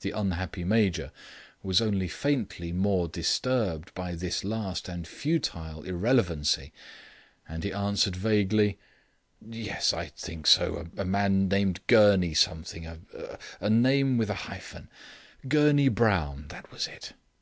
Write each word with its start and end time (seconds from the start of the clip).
The 0.00 0.10
unhappy 0.10 0.64
Major 0.64 1.10
was 1.62 1.80
only 1.80 2.06
faintly 2.06 2.72
more 2.72 3.08
disturbed 3.08 3.94
by 3.94 4.14
this 4.14 4.44
last 4.44 4.86
and 4.86 5.08
futile 5.08 5.82
irrelevancy, 5.84 6.74
and 7.48 7.64
he 7.64 7.72
answered 7.72 8.14
vaguely: 8.14 8.78
"Yes, 9.40 9.94
I 9.94 10.08
think 10.08 10.46
so; 10.46 10.90
a 10.98 11.06
man 11.06 11.48
named 11.48 11.80
Gurney 11.86 12.34
something 12.34 12.84
a 13.60 13.70
name 13.70 14.18
with 14.18 14.28
a 14.28 14.34
hyphen 14.44 14.90
Gurney 15.48 15.88
Brown; 15.88 16.48
that 16.48 16.70
was 16.70 16.86
it." 16.86 17.14